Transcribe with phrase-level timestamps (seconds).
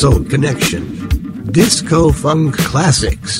[0.00, 0.80] Soul Connection.
[1.52, 3.39] Disco Funk Classics.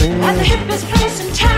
[0.00, 1.57] at the hippest place in town.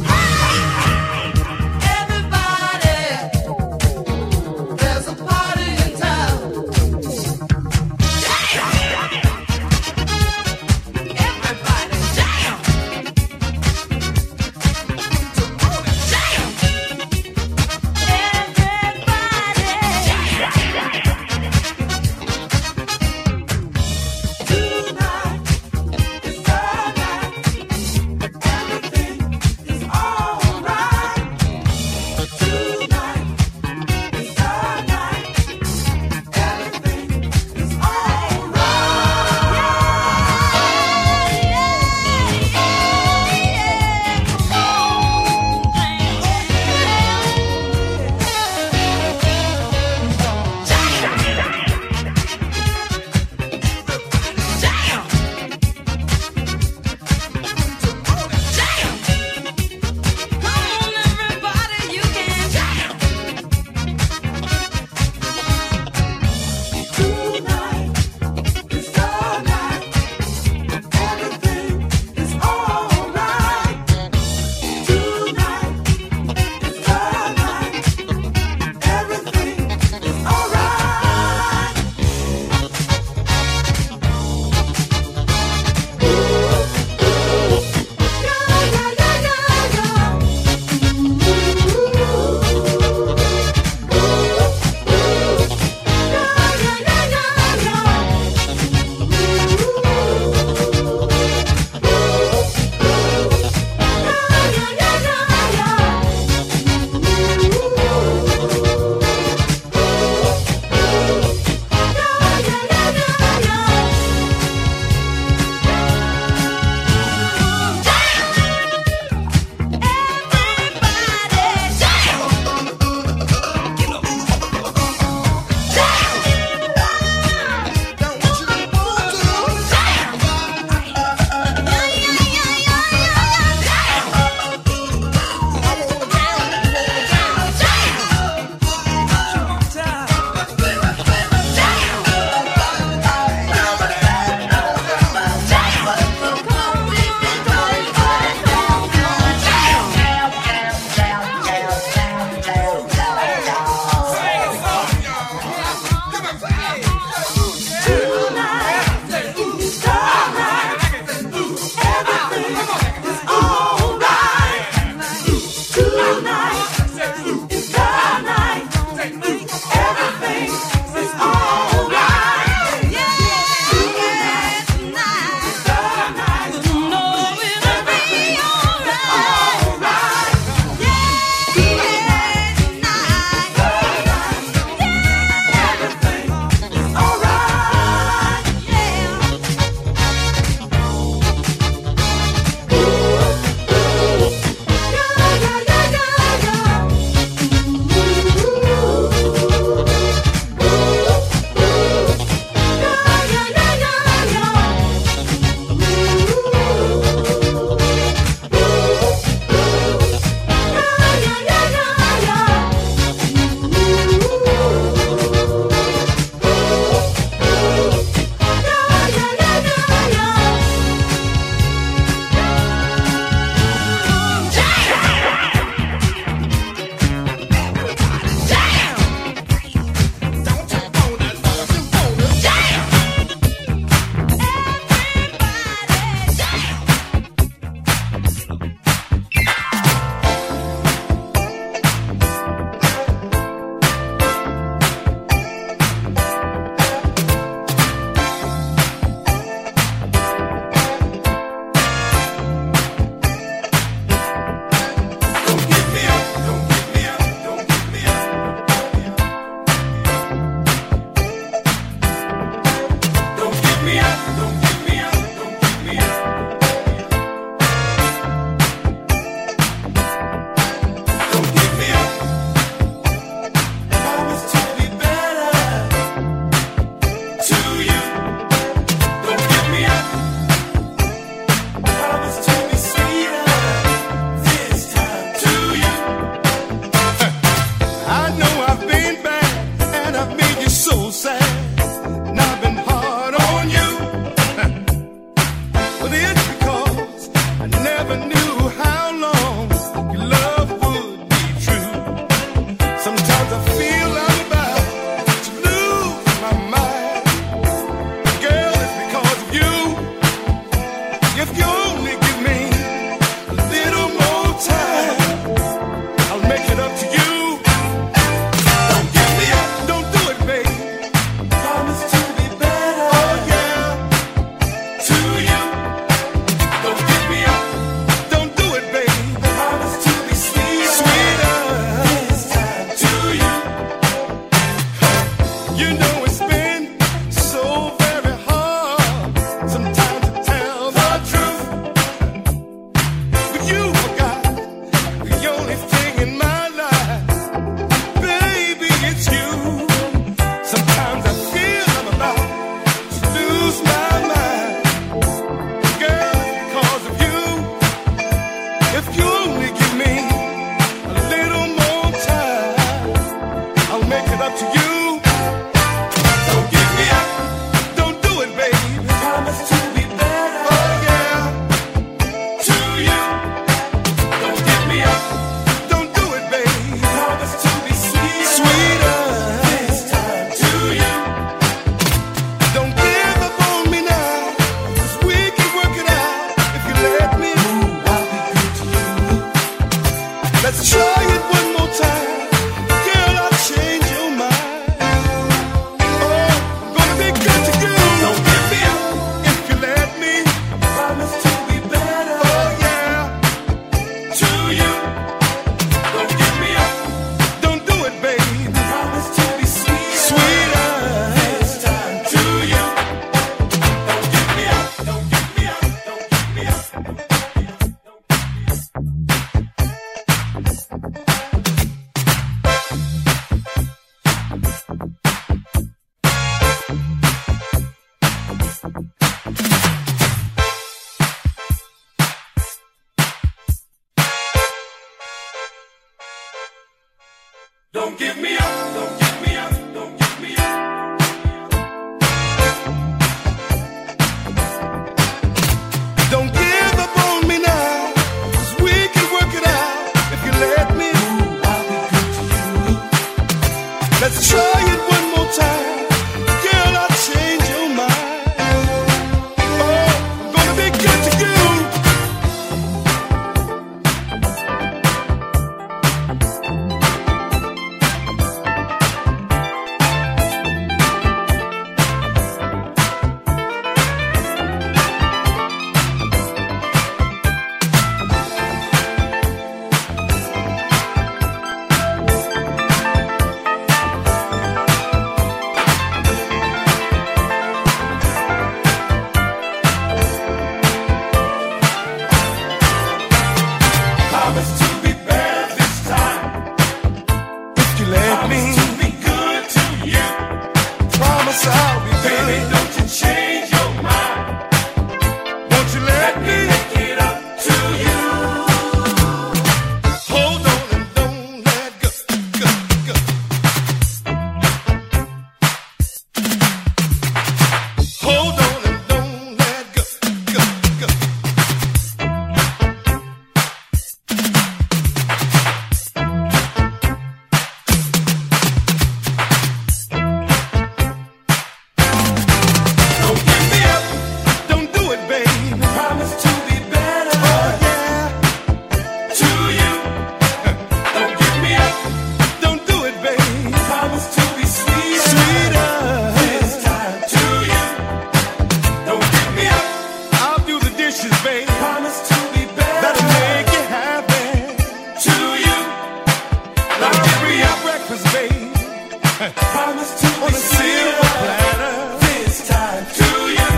[558.13, 558.71] is made.
[559.55, 561.95] Promise to on a silver platter.
[562.25, 563.71] This time to you.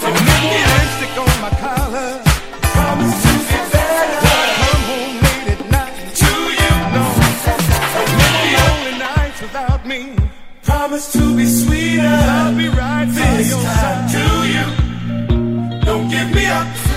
[0.00, 2.10] So make me lipstick on my collar.
[2.74, 4.18] Promise to be better.
[4.64, 5.96] Come home late at night.
[6.22, 6.72] To you.
[6.94, 7.04] No.
[7.94, 10.00] So many lonely nights without me.
[10.62, 12.02] Promise to be sweeter.
[12.02, 14.08] I'll be right this time.
[14.14, 15.80] To you.
[15.84, 16.89] Don't give me up.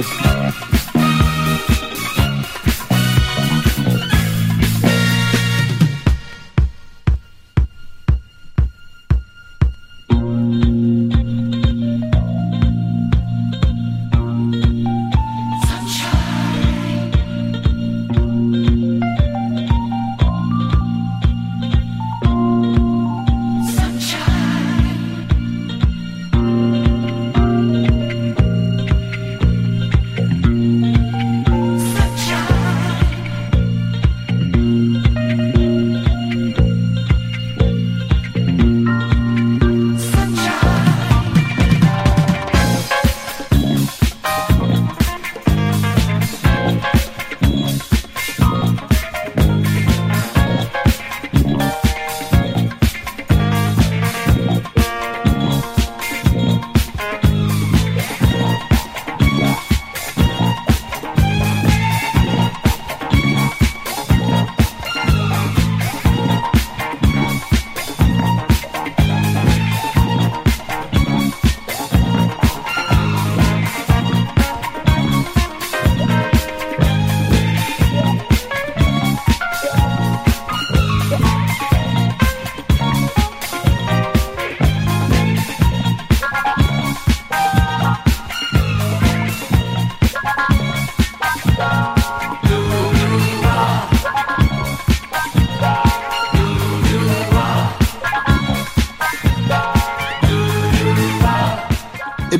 [0.00, 0.37] Tschüss.